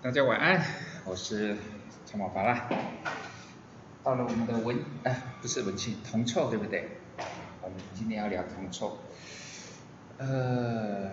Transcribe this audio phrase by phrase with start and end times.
[0.00, 0.64] 大家晚安，
[1.04, 1.56] 我是
[2.06, 2.68] 陈宝华啦。
[4.04, 6.98] 到了我们的文，哎，不是文庆，铜臭对不对？
[7.60, 8.96] 我们今天要聊铜臭，
[10.18, 11.10] 呃，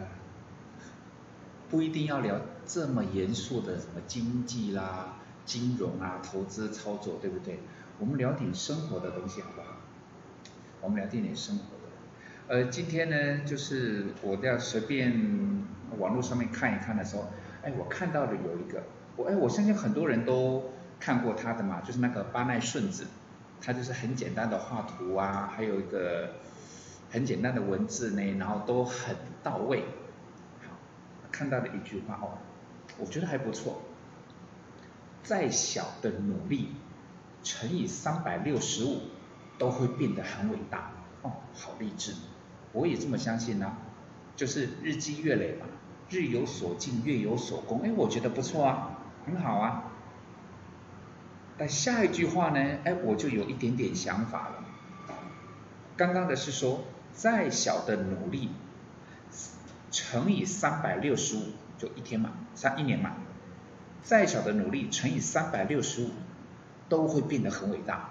[1.68, 7.62] 不一定要聊这么严肃的什么经济啦、金融啊、投资操作，对不对？
[7.98, 9.78] 我们聊点生活的东西好不好？
[10.82, 12.56] 我们聊点点生活的。
[12.56, 15.66] 呃，今天呢，就是我要随便
[15.98, 17.28] 网络上面看一看的时候。
[17.66, 18.84] 哎，我看到的有一个，
[19.16, 23.08] 我哎，我相信很多人都看过他的嘛，就是那个巴奈顺子，
[23.60, 26.36] 他就是很简单的画图啊，还有一个
[27.10, 29.80] 很简单的文字呢，然后都很到位。
[30.62, 30.78] 好，
[31.32, 32.38] 看到的一句话哦，
[33.00, 33.82] 我觉得还不错。
[35.24, 36.70] 再小的努力
[37.42, 39.02] 乘以三百六十五，
[39.58, 40.92] 都会变得很伟大。
[41.24, 42.14] 哦，好励志，
[42.74, 43.76] 我也这么相信呢，
[44.36, 45.66] 就是日积月累嘛。
[46.10, 49.92] 日有所进，月有所功，哎，我觉得不错啊，很好啊。
[51.58, 54.66] 但下一句话呢，哎，我就有一点点想法了。
[55.98, 58.50] 刚刚的是说，再小的努力
[59.92, 61.42] 乘以三百六十五，
[61.78, 63.14] 就一天嘛，三一年嘛。
[64.04, 66.10] 再小的努力乘以三百六十五，
[66.90, 68.10] 都会变得很伟大。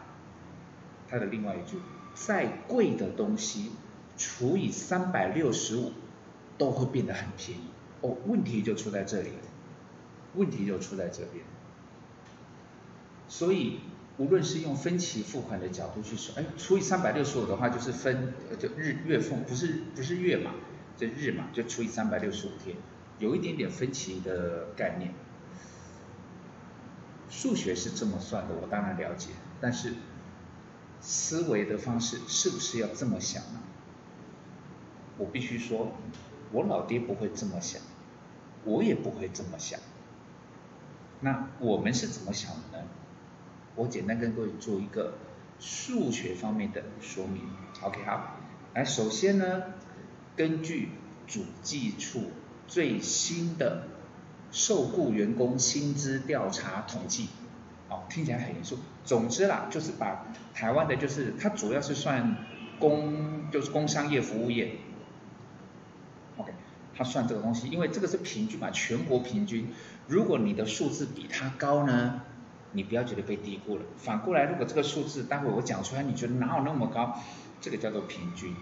[1.08, 1.78] 他的另外一句，
[2.14, 3.70] 再贵的东西
[4.16, 5.92] 除以三百六十五，
[6.58, 7.73] 都会变得很便宜。
[8.04, 9.30] 哦，问题就出在这里，
[10.34, 11.42] 问题就出在这边。
[13.26, 13.80] 所以，
[14.18, 20.50] 无论是用分期付款的角度去说，哎，除以三百六十五的话，就是分就日月份，不是不是月嘛，
[20.98, 22.76] 这日嘛，就除以三百六十五天，
[23.18, 25.14] 有一点点分期的概念。
[27.30, 29.30] 数学是这么算的，我当然了解，
[29.62, 29.94] 但是
[31.00, 33.60] 思维的方式是不是要这么想呢？
[35.16, 35.92] 我必须说，
[36.52, 37.80] 我老爹不会这么想。
[38.64, 39.78] 我也不会这么想，
[41.20, 42.84] 那我们是怎么想的呢？
[43.76, 45.14] 我简单跟各位做一个
[45.58, 47.42] 数学方面的说明。
[47.82, 48.36] OK 好，
[48.72, 49.62] 来首先呢，
[50.36, 50.90] 根据
[51.26, 52.30] 主计处
[52.66, 53.88] 最新的
[54.52, 57.28] 受雇员工薪资调查统计，
[57.88, 58.78] 哦，听起来很严肃。
[59.04, 62.36] 总之啦，就是把台湾的，就是它主要是算
[62.78, 64.76] 工，就是工商业服务业。
[66.36, 66.52] OK
[66.96, 69.68] 他算这个东西，因为这个是平均嘛，全国平均。
[70.06, 72.22] 如果你的数字比他高呢，
[72.72, 73.82] 你不要觉得被低估了。
[73.96, 77.20] 反过来，如果这个数字待会我讲出来，你觉得哪有那么高？
[77.60, 78.54] 这个叫做平均，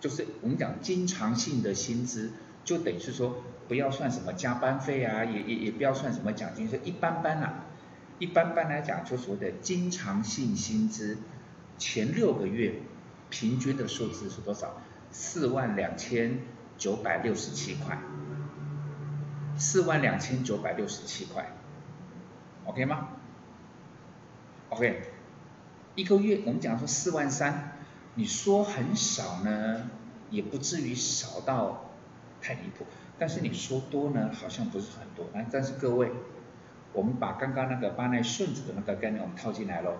[0.00, 2.32] 就是我们讲经常性的薪资，
[2.64, 7.64] 就等于是说不要算什么加班费啊，也也也不要算什么奖金，是一般般啦。
[8.18, 11.18] 一般般来讲，就所谓的经常性薪资，
[11.76, 12.76] 前六个月
[13.30, 14.80] 平均的数字是多少？
[15.10, 16.38] 四万两千。
[16.82, 17.96] 九百六十七块，
[19.56, 21.52] 四万两千九百六十七块
[22.64, 23.10] ，OK 吗
[24.70, 25.12] ？OK，
[25.94, 27.76] 一个月我们讲说四万三，
[28.16, 29.90] 你说很少呢，
[30.28, 31.92] 也不至于少到
[32.40, 32.84] 太离谱，
[33.16, 35.26] 但是你说多呢，好像不是很多。
[35.52, 36.10] 但是各位，
[36.92, 39.98] 我们把刚刚那个巴奈顺子的那个概念我们套进来喽，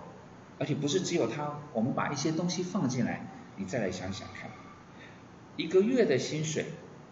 [0.58, 4.50] 而且不是只有它，我们把一些东西放进来，你再来想想看。
[5.56, 6.66] 一个月的薪水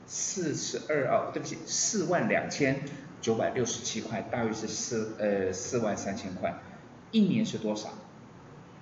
[0.06, 2.81] 四十二哦，对不起，四万两千
[3.21, 6.59] 九百六十七块，大约是四呃四万三千块。
[7.11, 7.91] 一年是多少？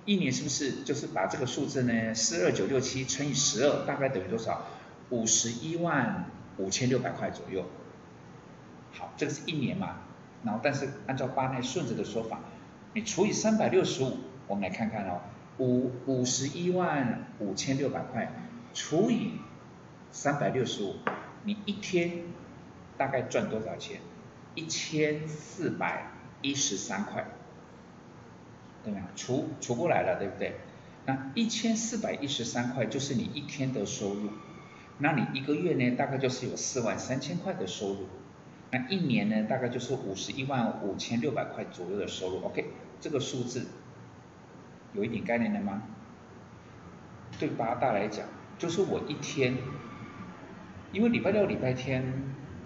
[0.05, 2.15] 一年是不是就是把这个数字呢？
[2.15, 4.65] 四二九六七乘以十二，大概等于多少？
[5.09, 7.65] 五十一万五千六百块左右。
[8.93, 9.97] 好，这个是一年嘛。
[10.43, 12.39] 然后，但是按照巴奈顺子的说法，
[12.93, 14.17] 你除以三百六十五，
[14.47, 15.21] 我们来看看哦，
[15.57, 18.31] 五五十一万五千六百块
[18.73, 19.33] 除以。
[20.11, 20.95] 三百六十五，
[21.43, 22.23] 你一天
[22.97, 24.01] 大概赚多少钱？
[24.55, 26.11] 一千四百
[26.41, 27.25] 一十三块，
[28.83, 29.01] 对吗？
[29.15, 30.55] 除除过来了，对不对？
[31.05, 34.31] 那一千四百一十三块就是你一天的收入，
[34.97, 38.07] 那你一个月呢，大概就是有四万三千块的收入，
[38.71, 42.43] 那一年呢，大概就是五十一万五千六百块左右的收入。
[42.45, 42.65] OK，
[42.99, 43.67] 这个数字
[44.93, 45.83] 有一点概念了吗？
[47.39, 48.27] 对八大来讲，
[48.57, 49.55] 就是我一天。
[50.91, 52.03] 因为礼拜六、礼拜天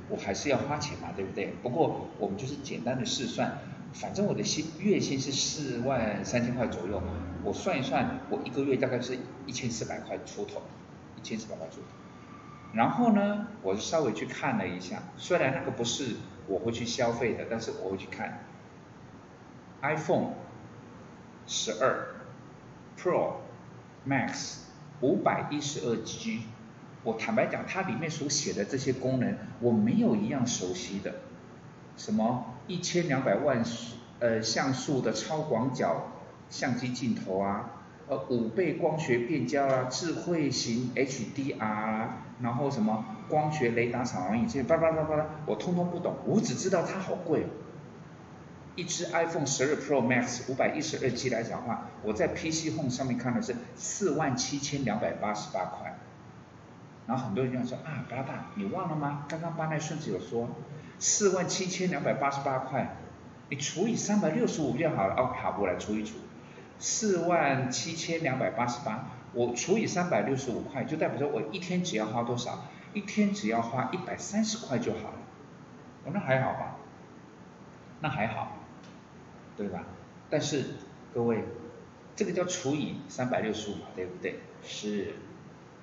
[0.10, 1.54] 我还是要花钱嘛，对不对？
[1.62, 3.60] 不过我们就是简单的试算，
[3.94, 7.02] 反正我的薪月薪是四万三千块左右，
[7.44, 10.62] 我算一算，我一个月大概是一千四百块出头，
[11.18, 11.88] 一千四百块出头。
[12.74, 16.16] 然后呢，我稍微去看了一下，虽然那个不是
[16.48, 18.46] 我会去消费的，但是我会去看
[19.82, 20.34] iPhone
[21.46, 22.16] 十二
[22.98, 23.34] Pro
[24.08, 24.60] Max
[25.02, 26.44] 五百一十二 G。
[27.04, 31.16] 我坦白讲，它里面所写的这些功能，我没有一样熟悉的。
[31.98, 33.64] 什么一千两百万
[34.20, 36.12] 呃像素的超广角
[36.50, 37.72] 相机镜头啊，
[38.08, 47.48] 呃五倍光学变焦啊，智慧型 HDR 啊，然后什么光学雷达扫描仪，这些叭叭叭叭，我通通不懂，我只知道它好贵哦。
[48.76, 56.00] 一只 iPhone 十二 Pro Max 五百一十二 G 来讲话，我在 PC Home 上面看的是四万七千两百八十八块。
[57.08, 59.26] 然后很多人就说啊，老大，你忘了吗？
[59.28, 60.50] 刚刚八奈顺子有说，
[61.00, 62.98] 四万七千两百八十八块，
[63.50, 65.16] 你除以三百六十五就好了。
[65.16, 66.16] 哦，好，我来除一除，
[66.80, 72.66] 四万七千两百八十八，我除以三百六十五块，就代表说我一天只要花多少？
[72.94, 75.18] 一天只要花一百三十块就好了。
[76.06, 76.76] 哦，那还好吧？
[78.02, 78.58] 那还好。
[79.56, 79.84] 对吧？
[80.32, 80.66] 但是
[81.14, 81.44] 各位，
[82.16, 84.40] 这个叫除以三百六十五嘛，对不对？
[84.64, 85.14] 是，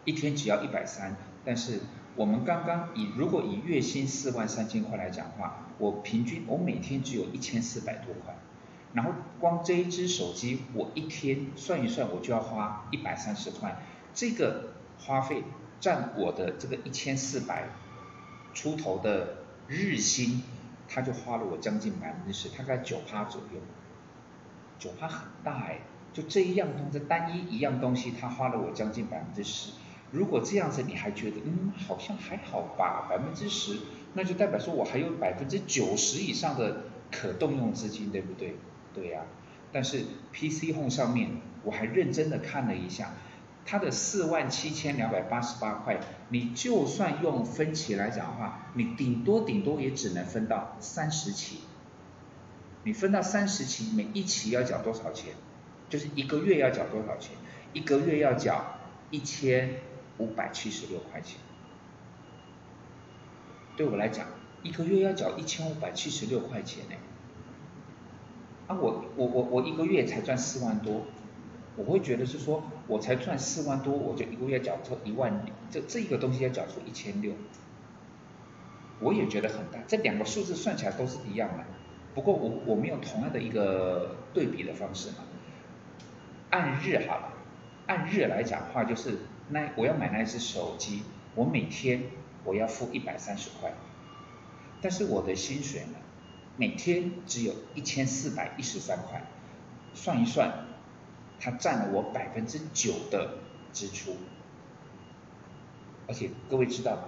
[0.05, 1.17] 一天只要一百三。
[1.45, 1.81] 但是
[2.17, 8.35] 我们刚刚以如果以月薪四万三千块来讲的话，我平均我每天只有一千四百多块。
[8.93, 13.77] 然后光这一只手机，我一天算一算，我就要花一百三十块。
[14.13, 15.45] 这个花费
[15.81, 17.69] 占我的这个一千四百
[18.55, 19.39] 出头的
[19.69, 20.43] 日薪。
[20.93, 23.61] 他就花了我将近百分之十，大概九趴左右，
[24.77, 25.79] 九趴很大哎，
[26.13, 29.71] 就这一样东西，单一一样东西，他花了我将近百分之十。
[30.13, 33.79] 如果这样子你还觉得嗯好像还好吧，百分之十，
[34.15, 38.57] 那就代表说我还有百分之九十以上的可动用资金，对不对？
[38.95, 39.23] 对呀。
[39.73, 41.31] 但是 PC Home 上面
[41.63, 43.13] 我还认真的看了一下。
[43.67, 51.61] 它的四万七千两百八十八块，你就算用分期来讲的话，你顶多顶多也只能分到三十期。
[52.83, 55.35] 你分到三十期，每一期要缴多少钱？
[55.89, 57.37] 就是一个月要缴多少钱？
[57.73, 58.79] 一个月要缴
[59.11, 59.75] 一千
[60.21, 61.41] 五百七十六块钱。
[63.77, 64.27] 对我来讲，
[64.63, 66.95] 一个月要缴一千五百七十六块钱呢。
[68.69, 71.07] 啊，我我我我一个月才赚四万多。
[71.77, 77.33] 我会觉得是说，我才赚四万多，我就一个月缴出一万，这这一个东西要缴出一千六，
[79.01, 79.79] 我也觉得很大。
[79.87, 81.65] 这两个数字算起来都是一样的，
[82.15, 85.19] 不过我我们用同样的一个对比的方式嘛，
[86.51, 87.33] 按日好了，
[87.87, 89.17] 按日来讲话就是
[89.51, 91.03] 那我要买那只手机，
[91.35, 92.03] 我每天
[92.45, 93.73] 我要付一百三十块，
[94.81, 95.99] 但是我的薪水呢，
[96.57, 99.23] 每天只有一千四百一十三块，
[99.95, 100.67] 算一算。
[101.43, 103.39] 它占了我百分之九的
[103.73, 104.15] 支出，
[106.07, 107.05] 而且各位知道吗？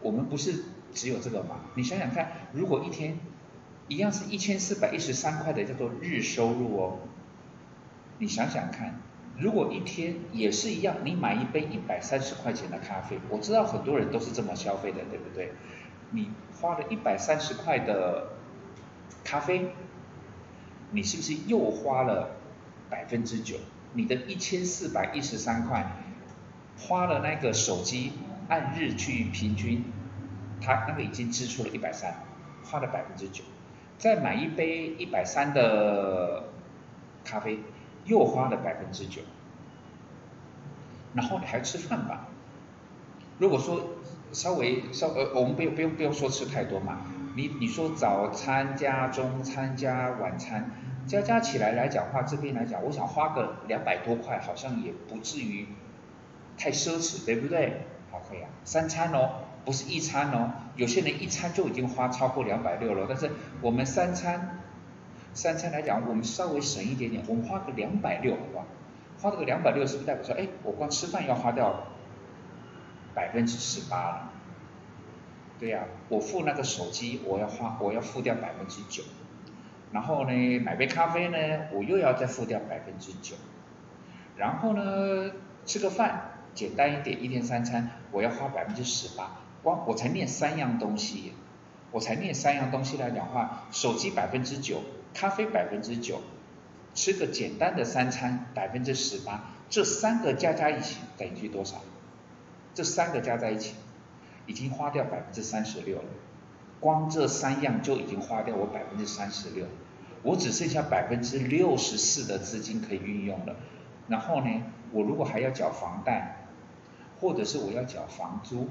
[0.00, 1.60] 我们不是只有这个嘛？
[1.76, 3.20] 你想想看，如果一天
[3.86, 6.98] 一样是一千四百一十三块的叫做日收入哦，
[8.18, 9.00] 你想想看，
[9.42, 15.52] 如果一天也是一样，你买一杯一百三十块钱的咖啡，我知道很多人都是这么消费的，对不对？
[16.12, 16.30] 你
[16.60, 18.28] 花了一百三十块的
[19.24, 19.72] 咖啡，
[20.92, 22.36] 你是不是又花了？
[22.90, 23.56] 百分之九，
[23.94, 25.92] 你的一千四百一十三块，
[26.78, 28.12] 花了那个手机
[28.48, 29.82] 按日去平均，
[30.60, 32.22] 它那个已经支出了一百三，
[32.62, 33.44] 花了百分之九，
[33.96, 36.50] 再买一杯一百三的
[37.24, 37.60] 咖啡，
[38.04, 39.22] 又花了百分之九，
[41.14, 42.28] 然后你还吃饭吧？
[43.38, 43.82] 如果说
[44.32, 46.98] 稍微稍呃，我们不用不用不用说吃太多嘛，
[47.36, 50.70] 你你说早餐加中餐加晚餐。
[51.04, 55.66] 加加起来来讲话，这边来讲，我想花个两百多块，好像也不至于
[56.56, 57.80] 太奢侈，对不对？
[58.12, 59.30] 好，可以啊，三餐哦，
[59.64, 64.61] 不是一餐哦，有些人一餐就已经花超过两百六了，但是我们三餐，
[65.34, 68.66] 三餐来讲，我们稍微省一点点，我们花个两百六，好不好？
[69.20, 71.86] 花这个两百六，是不是代表说，哎，我光吃饭要花掉
[73.14, 74.32] 百分之十八了？
[75.58, 79.04] 对呀，我付那个手机，我要花，我要付掉百分之九。
[79.92, 83.36] 然后呢，买杯咖啡呢，我又要再付掉百分之九。
[84.36, 85.30] 然后呢，
[85.64, 89.38] 吃个饭，简单一点，一天三餐，我要花百分之十八。
[89.62, 91.34] 光我才念三样东西，
[91.92, 94.80] 我才念三样东西来讲话，手机百分之九，
[95.14, 96.20] 咖啡百分之九，
[96.94, 101.82] 吃个简单的三餐百分之十八，这三个加加一起等于多少？
[102.74, 103.74] 这三个加在一起，
[104.46, 106.04] 已经花掉百分之三十六了。
[106.80, 109.66] 光这三样就已经花掉我百分之三十六，
[110.22, 113.56] 我只剩下百分之六十四的资金可以运用了。
[114.08, 116.46] 然后呢，我如果还要缴房贷，
[117.20, 118.68] 或者是我要缴房租，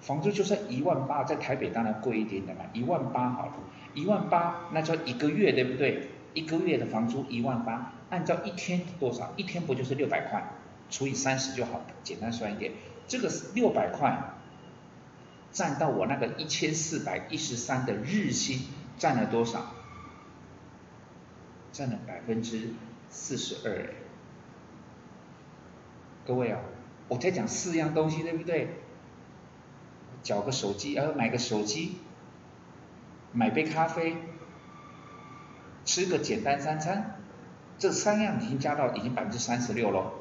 [0.00, 3.52] 房租就算一万八，在台北当然贵一点的嘛，一万八好了，
[3.94, 6.08] 一万八那叫一个月对不对？
[6.34, 9.32] 一个月的房租一万八，按照一天多少？
[9.36, 10.52] 一天不就是六百块？
[10.90, 12.72] 除以三十就好，简单算一点，
[13.06, 14.34] 这个是六百块。
[15.50, 19.74] 占到我那个一千四百一十三的日薪，占了多少？
[21.72, 22.74] 占了百分之
[23.08, 23.94] 四十二。
[26.26, 26.60] 各位啊，
[27.08, 28.68] 我在讲四样东西，对不对？
[30.22, 31.98] 缴个手机，呃，买个手机，
[33.32, 34.16] 买杯咖啡，
[35.84, 37.20] 吃个简单三餐，
[37.78, 40.12] 这三样已经加到已经百分之三十六了。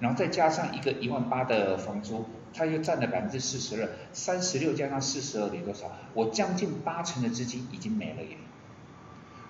[0.00, 5.92] 然后再加上一个一万八的房租，它又占了百分之四十二，三十六加上四十二等于多少？
[6.14, 8.38] 我将近八成的资金已经没了耶！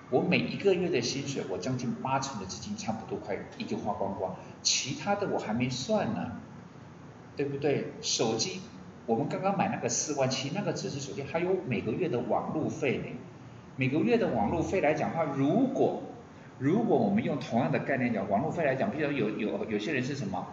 [0.09, 6.31] 我每一个月的薪水，我将近八成的资金差不多快已经花光光，其他的我还没算呢，
[7.37, 7.93] 对不对？
[8.01, 8.59] 手机，
[9.05, 13.05] 我们刚刚买那个四万七，那个只是手机，还有每个月的网路费呢。
[13.77, 16.03] 每个月的网路费来讲的话，如果
[16.59, 20.47] 如果我们用同样的概念讲，网络费来讲，比如有有有些人是什么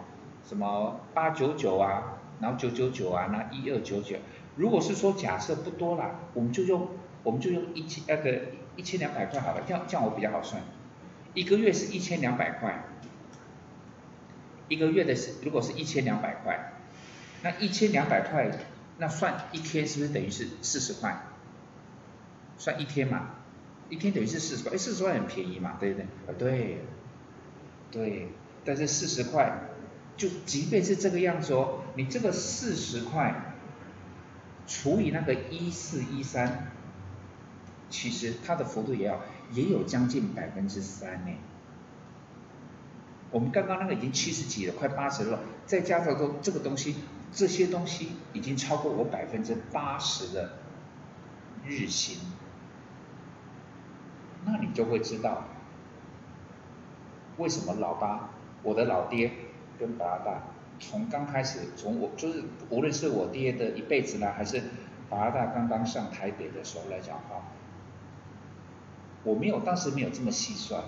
[0.47, 4.17] 什么八九九啊，然后九九九啊，那一二九九。
[4.55, 6.87] 如果是说假设不多啦，我们就用
[7.23, 8.39] 我们就用一千那个
[8.75, 10.61] 一千两百块好了，这样这样我比较好算。
[11.35, 12.83] 一个月是一千两百块，
[14.67, 16.73] 一个月的是如果是一千两百块，
[17.41, 18.51] 那一千两百块
[18.97, 21.23] 那算一天是不是等于是四十块？
[22.57, 23.29] 算一天嘛？
[23.89, 26.05] 一天等于是四十块，哎，四十块很便宜嘛，对不对？
[26.27, 26.77] 啊，对，
[27.91, 28.27] 对，
[28.65, 29.61] 但是四十块，
[30.17, 33.55] 就即便是这个样子哦，你这个四十块
[34.67, 36.71] 除以那个一四一三，
[37.89, 39.21] 其实它的幅度也要
[39.53, 41.31] 也有将近百分之三呢。
[43.31, 46.95] 我们刚刚那个已经七十几了，快八十了，再加上说这个东西，
[47.31, 50.53] 这些东西已经超过我百分之八十的
[51.65, 52.17] 日薪。
[54.45, 55.43] 那你就会知道，
[57.37, 58.29] 为什么老八，
[58.63, 59.31] 我的老爹
[59.77, 60.43] 跟爸爸
[60.79, 64.63] 从刚开始，从我就是无论是我爹的一辈子呢，还是
[65.09, 67.43] 爸爸刚刚上台北的时候来讲话，
[69.23, 70.81] 我没有当时没有这么细算，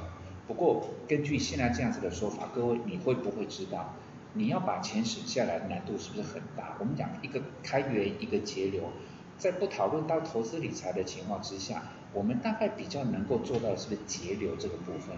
[0.47, 3.93] 不过根据现在这样子的说法，各位你会不会知道，
[4.33, 6.75] 你要把钱省下来难度是不是很大？
[6.79, 8.91] 我们讲一个开源，一个节流，
[9.37, 11.83] 在不讨论到投资理财的情况之下。
[12.13, 15.15] 我们大概比较能够做到是不是节流这个部分？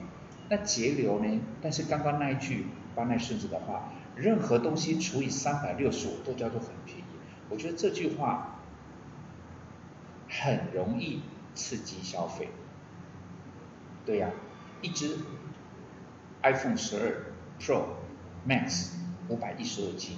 [0.50, 1.42] 那节流呢？
[1.60, 7.04] 但是刚刚那一句八奈顺子的话，任何东西除以三百六十五都叫做很便宜。
[7.50, 8.60] 我觉得这句话
[10.30, 11.24] 很容易
[11.56, 12.50] 刺激消费。
[14.06, 14.30] 对呀，
[14.84, 15.18] 一只
[16.44, 17.86] iPhone 十二 Pro
[18.48, 18.92] Max
[19.34, 20.18] 五百一十二 G，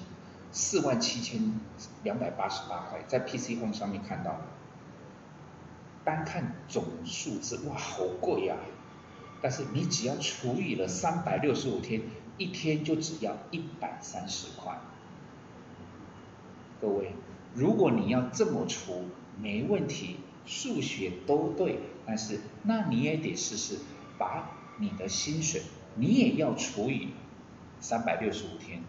[0.52, 1.54] 四万七千
[2.04, 4.42] 两百八十八块，在 PC Home 上面看到。
[6.04, 8.58] 单看总数字，哇，好贵呀！
[9.42, 12.02] 但是你只要除以了三百六十五天，
[12.38, 14.78] 一天就只要一百三十块。
[16.82, 17.14] 各位，
[17.56, 19.06] 如果你要这么除，
[19.42, 23.80] 没问题，数学都对，但是那你也得试试，
[24.20, 25.64] 把你的薪水，
[25.96, 27.14] 你也要除以
[27.80, 28.84] 三百六十五天，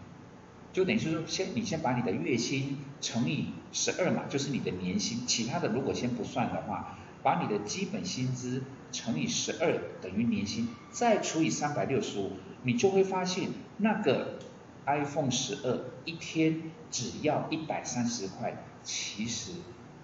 [0.73, 6.97] 就等于是说，先你先把你的月薪乘以十二嘛，就是你的年薪，其他的如果先不算的话。
[7.23, 12.33] 把你的基本薪资乘以十二等于年薪，再除以三百六十五，
[12.63, 14.39] 你就会发现那个
[14.85, 19.51] iPhone 十二一天只要一百三十块，其实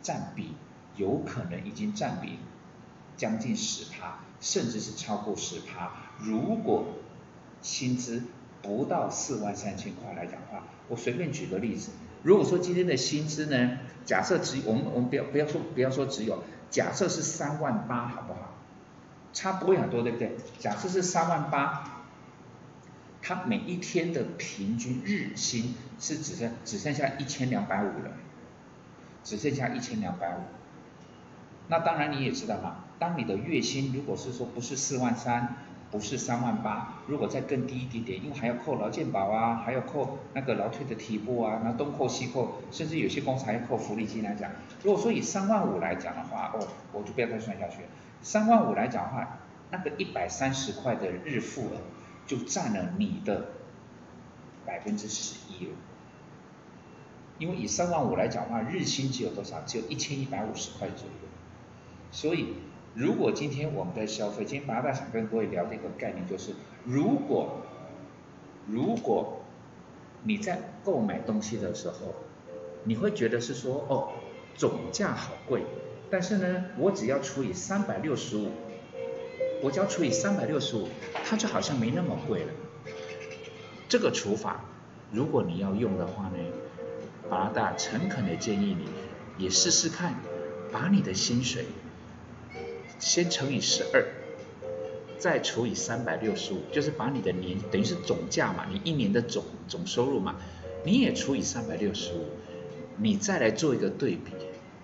[0.01, 0.55] 占比
[0.97, 2.39] 有可能已经占比
[3.15, 5.93] 将近十趴，甚至是超过十趴。
[6.19, 6.87] 如果
[7.61, 8.23] 薪资
[8.63, 11.91] 不到四万三千块来讲话，我随便举个例子，
[12.23, 16.41] 如果说今天的薪资呢，假设只我们我们不要不要说不要说只有。
[16.71, 18.55] 假设是三万八，好不好？
[19.33, 20.35] 差不会很多，对不对？
[20.57, 22.05] 假设是三万八，
[23.21, 28.13] 他每一天的平均日薪是只剩只剩下一千两百五了，
[29.23, 30.39] 只剩下一千两百五。
[31.67, 35.57] 那当然你也知道嘛，当你的月薪如果是说不是四万三。
[35.93, 44.49] 不是三万八，如果再更低一点点，因为还要扣劳健保啊，还要扣那个劳退的提拨啊，那东扣西扣，甚至有些公司还要扣福利金来讲。
[44.81, 47.81] 如果说以三万五来讲的话，哦，我就不要再算下去。
[48.23, 49.37] 三万五来讲的话，
[49.69, 51.81] 那个一百三十块的日付额
[52.25, 53.49] 就占了你的
[54.65, 55.73] 百分之十一了。
[57.37, 59.61] 因为以三万五来讲的话，日薪只有多少？
[59.67, 61.27] 只有一千一百五十块左右，
[62.11, 62.55] 所以。
[62.95, 66.51] 如果今天我们在消费，今天八大想跟各位聊的一个概念就是，
[66.85, 67.61] 如果
[68.67, 69.41] 如果
[70.23, 72.13] 你在购买东西的时候，
[72.83, 74.09] 你会觉得是说，哦，
[74.55, 75.63] 总价好贵，
[76.11, 78.51] 但是呢，我只要除以三百六十五，
[79.63, 80.87] 我只要除以三百六十五，
[81.25, 82.53] 它就好像没那么贵了。
[83.89, 84.65] 这个除法，
[85.11, 86.37] 如果你要用的话呢，
[87.27, 88.85] 八大诚恳的建议你，
[89.43, 90.13] 也试试看，
[90.71, 91.65] 把你的薪水。
[93.03, 94.05] 先乘以十二，
[95.19, 100.37] 再除以三百六十五，就是把你的年等于是总价嘛，你一年的总总收入嘛，
[100.85, 102.27] 你也除以三百六十五，
[102.95, 104.31] 你再来做一个对比，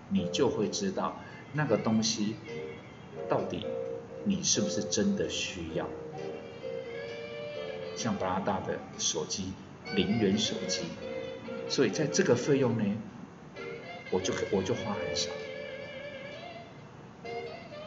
[0.10, 1.18] 你就会知道
[1.54, 2.36] 那个东西
[3.30, 3.66] 到底
[4.26, 5.88] 你是不是真的需要。
[7.96, 9.54] 像巴拉大的手机，
[9.96, 10.82] 零元手机，
[11.70, 12.84] 所以在这个费用呢，
[14.12, 15.30] 我就我就花很少。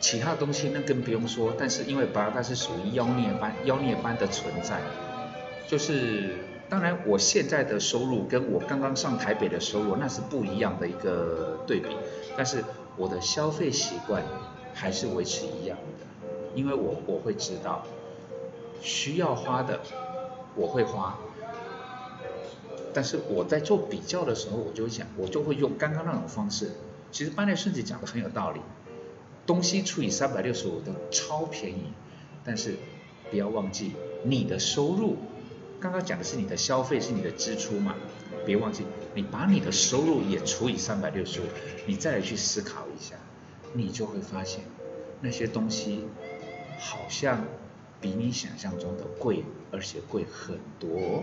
[0.02, 4.78] 其他东西那更不用说，但是因为巴拉大是属于妖孽般妖孽般的存在，
[5.66, 6.36] 就是
[6.68, 11.96] 当然我现在的收入跟我刚刚上台北的收入那是不一样的一个对比，
[12.36, 12.62] 但是
[12.98, 14.22] 我的消费习惯
[14.74, 15.78] 还是维持一样，
[16.54, 17.86] 因为我我会知道
[18.82, 19.80] 需要花的。
[20.54, 21.16] 我会花，
[22.92, 26.72] 但是我在做比较的时候，我就会想，我就会用刚刚那种方式。
[27.10, 28.60] 其实班内顺子讲的很有道理，
[29.46, 31.92] 东西除以三百六十五都超便宜，
[32.44, 32.76] 但是
[33.30, 33.92] 不要忘记
[34.24, 35.16] 你的收入，
[35.80, 37.94] 刚刚讲的是你的消费是你的支出嘛，
[38.46, 38.84] 别忘记
[39.14, 41.44] 你把你的收入也除以三百六十五，
[41.86, 43.16] 你再来去思考一下，
[43.72, 44.64] 你就会发现
[45.20, 46.04] 那些东西
[46.78, 47.44] 好像。
[48.00, 51.22] 比你想象中的贵，而且贵很多，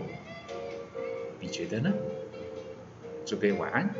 [1.38, 1.92] 你觉得呢？
[3.26, 3.94] 祝各位晚安。